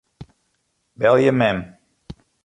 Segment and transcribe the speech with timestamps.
[1.01, 1.59] Belje mem.